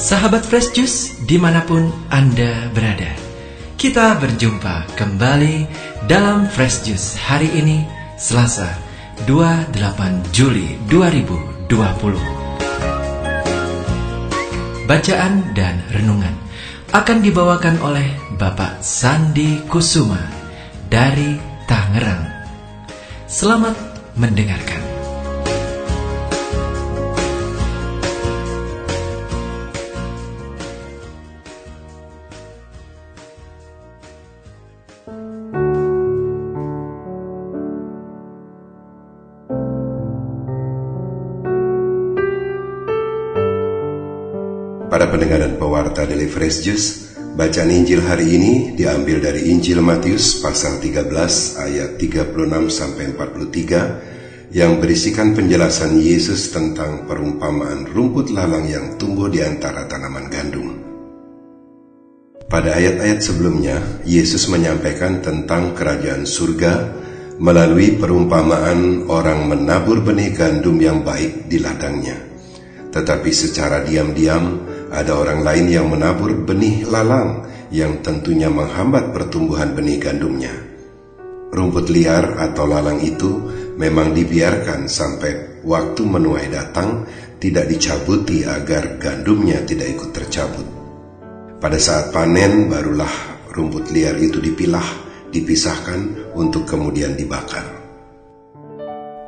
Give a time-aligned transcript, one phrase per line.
[0.00, 3.12] Sahabat Fresh Juice di mana pun Anda berada.
[3.76, 5.68] Kita berjumpa kembali
[6.08, 7.84] dalam Fresh Juice hari ini
[8.16, 8.80] Selasa
[9.28, 9.76] 28
[10.32, 11.68] Juli 2020
[14.88, 16.32] Bacaan dan renungan
[16.96, 18.08] akan dibawakan oleh
[18.40, 20.24] Bapak Sandi Kusuma
[20.88, 21.36] dari
[21.68, 22.24] Tangerang.
[23.28, 23.76] Selamat
[24.16, 24.79] mendengarkan
[45.10, 50.78] pendengar dan pewarta Daily Fresh Juice, bacaan Injil hari ini diambil dari Injil Matius pasal
[50.78, 51.10] 13
[51.58, 52.30] ayat 36
[52.70, 60.30] sampai 43 yang berisikan penjelasan Yesus tentang perumpamaan rumput lalang yang tumbuh di antara tanaman
[60.30, 60.78] gandum.
[62.46, 66.98] Pada ayat-ayat sebelumnya, Yesus menyampaikan tentang kerajaan surga
[67.38, 72.18] melalui perumpamaan orang menabur benih gandum yang baik di ladangnya.
[72.90, 80.02] Tetapi secara diam-diam, ada orang lain yang menabur benih lalang yang tentunya menghambat pertumbuhan benih
[80.02, 80.50] gandumnya.
[81.50, 83.30] Rumput liar atau lalang itu
[83.78, 87.06] memang dibiarkan sampai waktu menuai datang
[87.40, 90.66] tidak dicabuti agar gandumnya tidak ikut tercabut.
[91.58, 94.86] Pada saat panen barulah rumput liar itu dipilah,
[95.30, 97.80] dipisahkan untuk kemudian dibakar.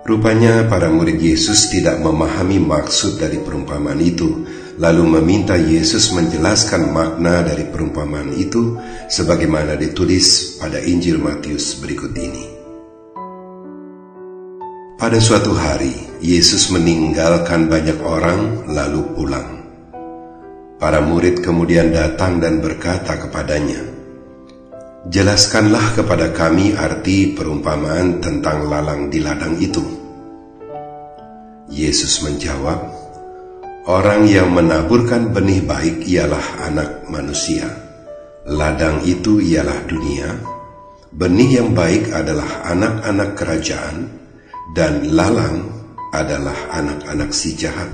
[0.03, 4.43] Rupanya para murid Yesus tidak memahami maksud dari perumpamaan itu,
[4.83, 8.75] lalu meminta Yesus menjelaskan makna dari perumpamaan itu
[9.07, 12.51] sebagaimana ditulis pada Injil Matius berikut ini.
[14.99, 19.51] Pada suatu hari, Yesus meninggalkan banyak orang lalu pulang.
[20.83, 23.83] Para murid kemudian datang dan berkata kepadanya,
[25.07, 29.83] Jelaskanlah kepada kami arti perumpamaan tentang lalang di ladang itu.
[31.67, 33.02] Yesus menjawab,
[33.83, 37.67] Orang yang menaburkan benih baik ialah anak manusia.
[38.47, 40.31] Ladang itu ialah dunia.
[41.13, 43.97] Benih yang baik adalah anak-anak kerajaan,
[44.73, 45.67] dan lalang
[46.15, 47.91] adalah anak-anak si jahat.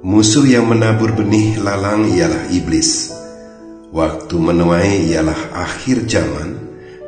[0.00, 3.20] Musuh yang menabur benih lalang ialah iblis
[3.90, 6.54] Waktu menuai ialah akhir zaman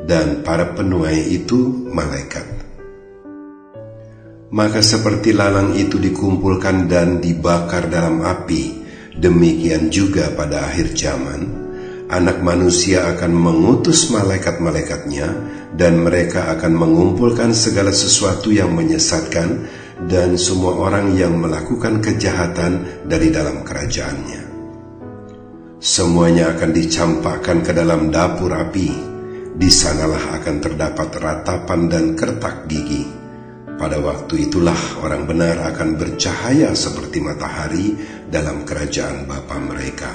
[0.03, 2.43] dan para penuai itu malaikat.
[4.53, 8.85] Maka seperti lalang itu dikumpulkan dan dibakar dalam api,
[9.17, 11.41] demikian juga pada akhir zaman,
[12.05, 15.27] anak manusia akan mengutus malaikat-malaikatnya
[15.73, 19.65] dan mereka akan mengumpulkan segala sesuatu yang menyesatkan
[20.05, 24.53] dan semua orang yang melakukan kejahatan dari dalam kerajaannya.
[25.81, 29.17] Semuanya akan dicampakkan ke dalam dapur api.
[29.53, 33.22] Di sanalah akan terdapat ratapan dan kertak gigi.
[33.83, 37.91] Pada waktu itulah orang benar akan bercahaya seperti matahari
[38.31, 40.07] dalam kerajaan Bapa mereka.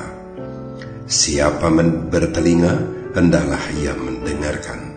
[1.05, 1.69] Siapa
[2.09, 2.75] bertelinga,
[3.13, 4.97] hendaklah ia mendengarkan.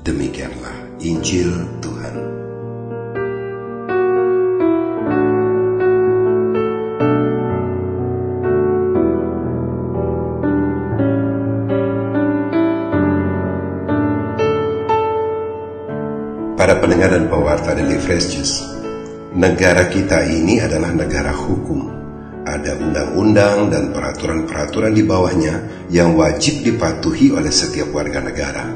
[0.00, 1.52] Demikianlah Injil
[1.84, 2.39] Tuhan.
[16.90, 18.34] Pendengar dan pewarta dari Fresh
[19.38, 21.86] negara kita ini adalah negara hukum.
[22.42, 28.66] Ada undang-undang dan peraturan-peraturan di bawahnya yang wajib dipatuhi oleh setiap warga negara.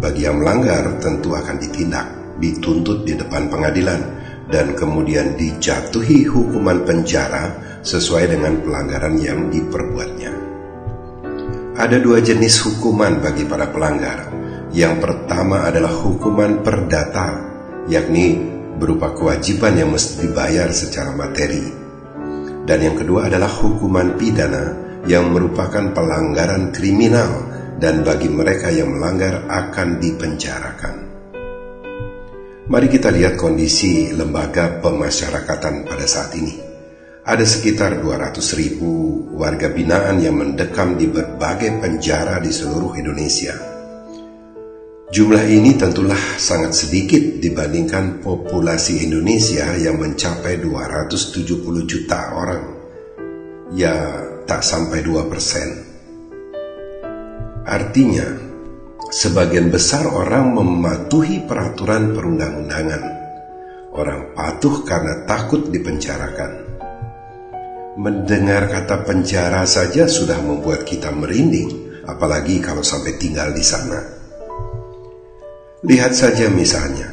[0.00, 4.00] Bagi yang melanggar tentu akan ditindak, dituntut di depan pengadilan,
[4.48, 10.32] dan kemudian dijatuhi hukuman penjara sesuai dengan pelanggaran yang diperbuatnya.
[11.76, 14.32] Ada dua jenis hukuman bagi para pelanggar,
[14.72, 17.44] yang pertama adalah hukuman perdata,
[17.92, 18.40] yakni
[18.80, 21.60] berupa kewajiban yang mesti dibayar secara materi.
[22.64, 24.72] Dan yang kedua adalah hukuman pidana
[25.04, 30.94] yang merupakan pelanggaran kriminal dan bagi mereka yang melanggar akan dipenjarakan.
[32.72, 36.56] Mari kita lihat kondisi lembaga pemasyarakatan pada saat ini.
[37.28, 43.71] Ada sekitar 200 ribu warga binaan yang mendekam di berbagai penjara di seluruh Indonesia
[45.12, 52.64] Jumlah ini tentulah sangat sedikit dibandingkan populasi Indonesia yang mencapai 270 juta orang.
[53.76, 53.92] Ya,
[54.48, 55.68] tak sampai 2 persen.
[57.68, 58.24] Artinya,
[59.12, 63.02] sebagian besar orang mematuhi peraturan perundang-undangan.
[63.92, 66.72] Orang patuh karena takut dipenjarakan.
[68.00, 74.21] Mendengar kata penjara saja sudah membuat kita merinding, apalagi kalau sampai tinggal di sana.
[75.82, 77.10] Lihat saja misalnya,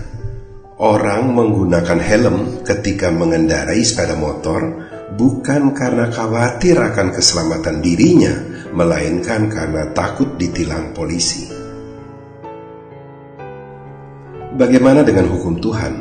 [0.77, 4.85] orang menggunakan helm ketika mengendarai sepeda motor
[5.17, 8.29] bukan karena khawatir akan keselamatan dirinya,
[8.69, 11.49] melainkan karena takut ditilang polisi.
[14.53, 15.93] Bagaimana dengan hukum Tuhan?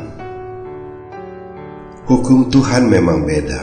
[2.05, 3.61] Hukum Tuhan memang beda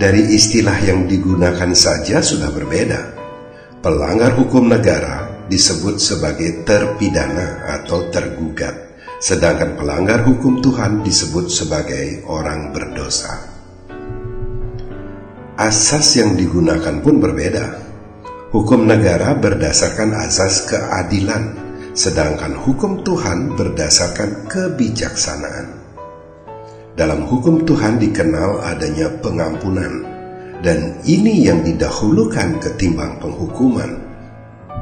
[0.00, 3.12] dari istilah yang digunakan saja sudah berbeda.
[3.84, 12.74] Pelanggar hukum negara disebut sebagai terpidana atau tergugat, sedangkan pelanggar hukum Tuhan disebut sebagai orang
[12.74, 13.54] berdosa.
[15.56, 17.88] Asas yang digunakan pun berbeda.
[18.52, 21.56] Hukum negara berdasarkan asas keadilan,
[21.96, 25.66] sedangkan hukum Tuhan berdasarkan kebijaksanaan.
[26.96, 30.04] Dalam hukum Tuhan dikenal adanya pengampunan,
[30.64, 34.05] dan ini yang didahulukan ketimbang penghukuman,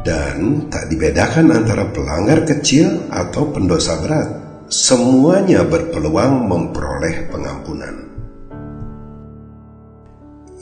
[0.05, 4.29] dan tak dibedakan antara pelanggar kecil atau pendosa berat.
[4.69, 7.95] Semuanya berpeluang memperoleh pengampunan.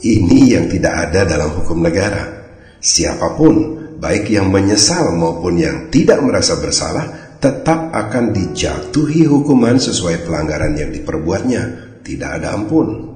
[0.03, 2.43] Ini yang tidak ada dalam hukum negara.
[2.83, 3.55] Siapa pun,
[3.99, 10.91] baik yang menyesal maupun yang tidak merasa bersalah, tetap akan dijatuhi hukuman sesuai pelanggaran yang
[10.91, 11.61] diperbuatnya,
[12.03, 13.15] tidak ada ampun.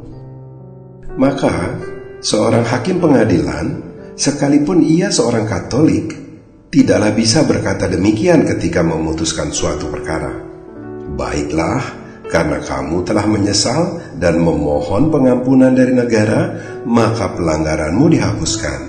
[1.19, 1.75] Maka,
[2.23, 3.83] seorang hakim pengadilan,
[4.17, 6.11] sekalipun ia seorang Katolik,
[6.73, 10.33] tidaklah bisa berkata demikian ketika memutuskan suatu perkara.
[11.15, 11.81] Baiklah,
[12.27, 18.79] karena kamu telah menyesal dan memohon pengampunan dari negara, maka pelanggaranmu dihapuskan.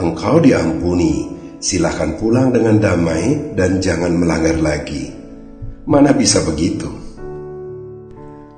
[0.00, 5.12] Engkau diampuni Silahkan pulang dengan damai dan jangan melanggar lagi.
[5.84, 6.88] Mana bisa begitu?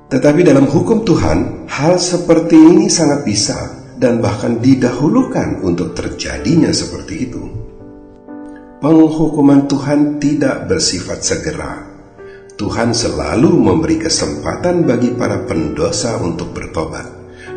[0.07, 7.31] Tetapi dalam hukum Tuhan, hal seperti ini sangat bisa dan bahkan didahulukan untuk terjadinya seperti
[7.31, 7.43] itu.
[8.83, 11.87] Penghukuman Tuhan tidak bersifat segera.
[12.59, 17.07] Tuhan selalu memberi kesempatan bagi para pendosa untuk bertobat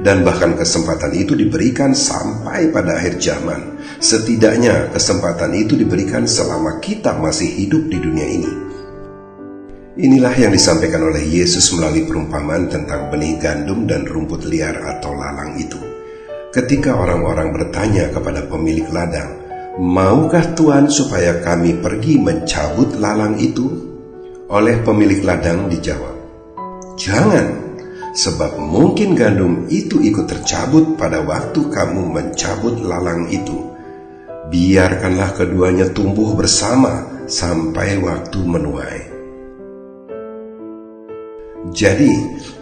[0.07, 3.83] dan bahkan kesempatan itu diberikan sampai pada akhir zaman.
[3.99, 8.53] Setidaknya kesempatan itu diberikan selama kita masih hidup di dunia ini.
[9.99, 15.59] Inilah yang disampaikan oleh Yesus melalui perumpamaan tentang benih gandum dan rumput liar atau lalang
[15.59, 15.86] itu.
[16.56, 19.44] Ketika orang-orang bertanya kepada pemilik ladang,
[19.76, 23.69] "Maukah Tuhan supaya kami pergi mencabut lalang itu?"
[24.49, 26.17] Oleh pemilik ladang dijawab,
[26.97, 27.76] "Jangan,
[28.17, 33.76] sebab mungkin gandum itu ikut tercabut pada waktu kamu mencabut lalang itu.
[34.49, 39.16] Biarkanlah keduanya tumbuh bersama sampai waktu menuai.
[41.73, 42.13] Jadi,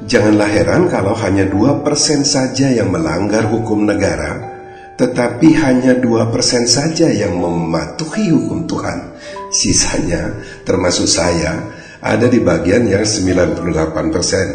[0.06, 4.54] janganlah heran kalau hanya 2% saja yang melanggar hukum negara,
[4.94, 9.18] tetapi hanya 2% saja yang mematuhi hukum Tuhan.
[9.50, 11.58] Sisanya, termasuk saya,
[12.04, 14.46] ada di bagian yang 98 persen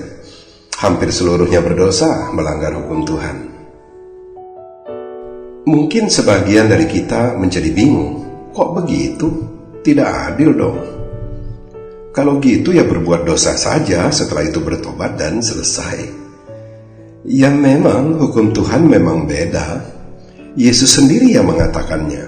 [0.79, 3.37] hampir seluruhnya berdosa melanggar hukum Tuhan.
[5.67, 8.25] Mungkin sebagian dari kita menjadi bingung,
[8.55, 9.27] kok begitu?
[9.83, 10.98] Tidak adil dong.
[12.09, 16.09] Kalau gitu ya berbuat dosa saja setelah itu bertobat dan selesai.
[17.29, 19.85] Ya memang hukum Tuhan memang beda.
[20.57, 22.25] Yesus sendiri yang mengatakannya.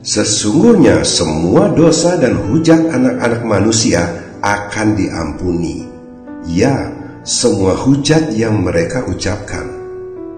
[0.00, 4.08] Sesungguhnya semua dosa dan hujat anak-anak manusia
[4.40, 5.84] akan diampuni.
[6.48, 6.88] Ya,
[7.26, 9.68] semua hujat yang mereka ucapkan.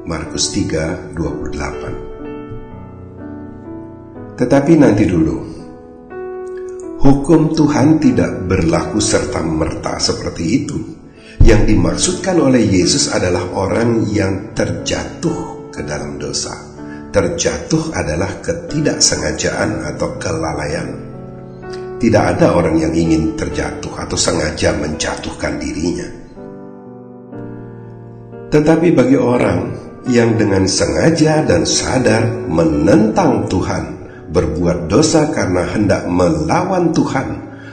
[0.03, 1.95] Markus 3:28.
[4.35, 5.50] Tetapi nanti dulu.
[7.01, 10.79] Hukum Tuhan tidak berlaku serta merta seperti itu.
[11.41, 16.53] Yang dimaksudkan oleh Yesus adalah orang yang terjatuh ke dalam dosa.
[17.09, 20.89] Terjatuh adalah ketidaksengajaan atau kelalaian.
[21.97, 26.09] Tidak ada orang yang ingin terjatuh atau sengaja menjatuhkan dirinya.
[28.53, 29.61] Tetapi bagi orang
[30.13, 34.00] yang dengan sengaja dan sadar menentang Tuhan,
[34.31, 37.29] berbuat dosa karena hendak melawan Tuhan,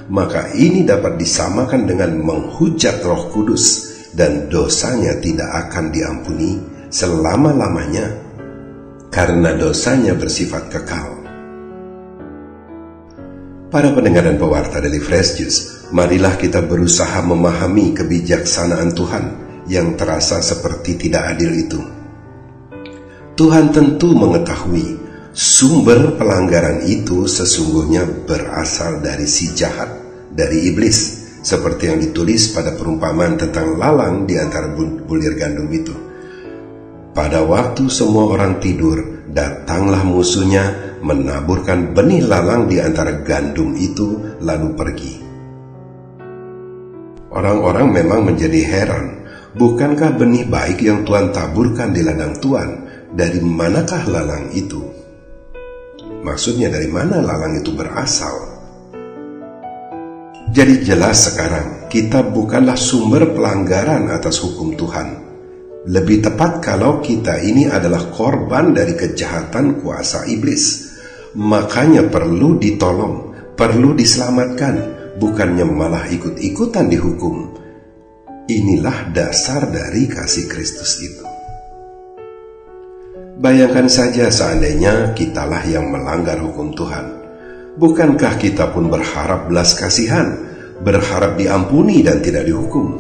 [0.10, 6.58] maka ini dapat disamakan dengan menghujat Roh Kudus, dan dosanya tidak akan diampuni
[6.90, 8.18] selama-lamanya
[9.14, 11.14] karena dosanya bersifat kekal.
[13.68, 15.60] Para pendengar dan pewarta dari Fresh Juice,
[15.92, 19.26] marilah kita berusaha memahami kebijaksanaan Tuhan
[19.68, 21.82] yang terasa seperti tidak adil itu.
[23.38, 25.07] Tuhan tentu mengetahui
[25.38, 29.94] sumber pelanggaran itu sesungguhnya berasal dari si jahat,
[30.34, 35.94] dari iblis, seperti yang ditulis pada perumpamaan tentang lalang di antara bulir gandum itu.
[37.14, 44.70] pada waktu semua orang tidur, datanglah musuhnya menaburkan benih lalang di antara gandum itu lalu
[44.78, 45.14] pergi.
[47.34, 49.06] Orang-orang memang menjadi heran,
[49.58, 52.70] bukankah benih baik yang Tuhan taburkan di ladang Tuhan,
[53.18, 54.97] dari manakah lalang itu?
[56.28, 58.36] Maksudnya dari mana lalang itu berasal?
[60.52, 65.24] Jadi jelas sekarang kita bukanlah sumber pelanggaran atas hukum Tuhan.
[65.88, 70.88] Lebih tepat kalau kita ini adalah korban dari kejahatan kuasa iblis
[71.38, 74.76] makanya perlu ditolong, perlu diselamatkan,
[75.22, 77.56] bukannya malah ikut-ikutan dihukum.
[78.48, 81.27] Inilah dasar dari kasih Kristus itu.
[83.38, 87.06] Bayangkan saja seandainya kitalah yang melanggar hukum Tuhan.
[87.78, 90.42] Bukankah kita pun berharap belas kasihan,
[90.82, 92.98] berharap diampuni dan tidak dihukum?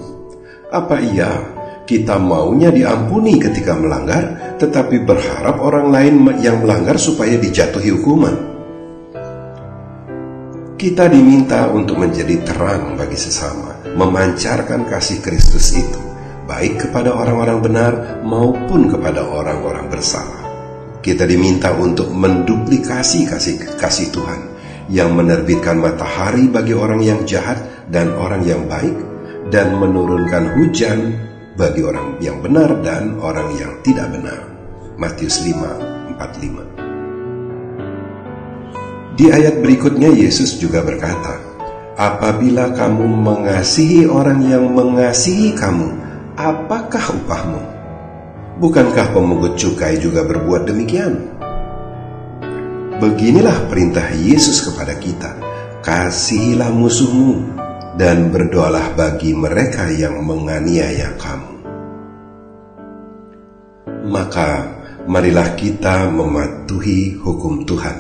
[0.70, 1.42] Apa iya
[1.90, 8.36] kita maunya diampuni ketika melanggar, tetapi berharap orang lain yang melanggar supaya dijatuhi hukuman.
[10.78, 15.98] Kita diminta untuk menjadi terang bagi sesama, memancarkan kasih Kristus itu,
[16.48, 20.48] baik kepada orang-orang benar maupun kepada orang-orang bersalah.
[21.04, 24.42] Kita diminta untuk menduplikasi kasih kasih Tuhan
[24.88, 27.60] yang menerbitkan matahari bagi orang yang jahat
[27.92, 28.96] dan orang yang baik
[29.52, 31.16] dan menurunkan hujan
[31.60, 34.40] bagi orang yang benar dan orang yang tidak benar.
[34.96, 36.64] Matius 5:45.
[39.18, 41.42] Di ayat berikutnya Yesus juga berkata,
[41.98, 46.07] "Apabila kamu mengasihi orang yang mengasihi kamu,
[46.38, 47.62] apakah upahmu?
[48.62, 51.36] Bukankah pemungut cukai juga berbuat demikian?"
[52.98, 55.38] Beginilah perintah Yesus kepada kita:
[55.86, 57.46] kasihilah musuhmu
[57.98, 61.54] dan berdoalah bagi mereka yang menganiaya kamu.
[64.10, 67.98] Maka marilah kita mematuhi hukum Tuhan.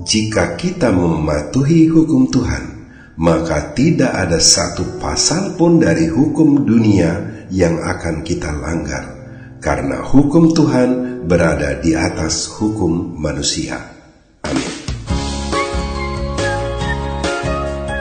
[0.00, 2.79] Jika kita mematuhi hukum Tuhan,
[3.20, 9.04] maka tidak ada satu pasal pun dari hukum dunia yang akan kita langgar,
[9.60, 13.76] karena hukum Tuhan berada di atas hukum manusia.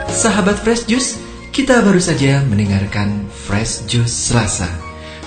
[0.08, 1.20] Sahabat Fresh Juice,
[1.52, 4.72] kita baru saja mendengarkan Fresh Juice Selasa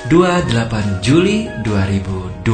[0.08, 2.48] 28 Juli 2020.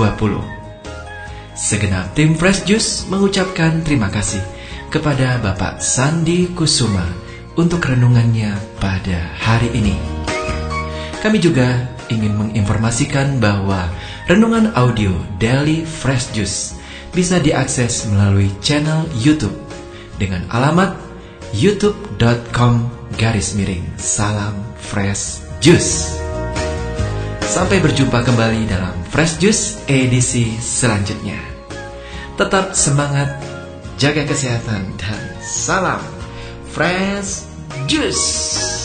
[1.55, 4.43] Segenap tim Fresh Juice mengucapkan terima kasih
[4.91, 7.28] kepada Bapak Sandi Kusuma
[7.59, 9.99] untuk renungannya pada hari ini.
[11.19, 13.91] Kami juga ingin menginformasikan bahwa
[14.31, 15.11] renungan audio
[15.43, 16.79] Daily Fresh Juice
[17.11, 19.59] bisa diakses melalui channel YouTube
[20.23, 20.95] dengan alamat
[21.57, 22.87] youtube.com
[23.17, 26.21] garis miring salam fresh juice
[27.41, 31.41] sampai berjumpa kembali dalam fresh juice edisi selanjutnya
[32.37, 33.33] tetap semangat
[33.97, 36.05] jaga kesehatan dan salam
[36.69, 37.48] fresh
[37.87, 38.78] juice